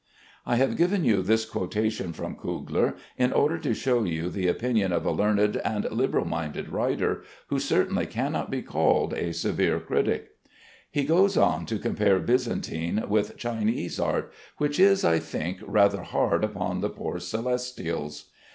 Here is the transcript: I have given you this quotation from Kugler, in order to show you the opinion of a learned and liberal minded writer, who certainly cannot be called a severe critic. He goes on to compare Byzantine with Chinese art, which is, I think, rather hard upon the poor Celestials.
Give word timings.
I 0.47 0.55
have 0.55 0.77
given 0.77 1.05
you 1.05 1.21
this 1.21 1.45
quotation 1.45 2.11
from 2.11 2.35
Kugler, 2.35 2.95
in 3.19 3.31
order 3.31 3.59
to 3.59 3.75
show 3.75 4.03
you 4.03 4.31
the 4.31 4.47
opinion 4.47 4.91
of 4.91 5.05
a 5.05 5.11
learned 5.11 5.57
and 5.57 5.83
liberal 5.91 6.25
minded 6.25 6.69
writer, 6.69 7.21
who 7.49 7.59
certainly 7.59 8.07
cannot 8.07 8.49
be 8.49 8.63
called 8.63 9.13
a 9.13 9.31
severe 9.31 9.79
critic. 9.79 10.29
He 10.89 11.03
goes 11.03 11.37
on 11.37 11.67
to 11.67 11.77
compare 11.77 12.17
Byzantine 12.17 13.03
with 13.09 13.37
Chinese 13.37 13.99
art, 13.99 14.33
which 14.57 14.79
is, 14.79 15.05
I 15.05 15.19
think, 15.19 15.59
rather 15.61 16.01
hard 16.01 16.43
upon 16.43 16.81
the 16.81 16.89
poor 16.89 17.19
Celestials. 17.19 18.31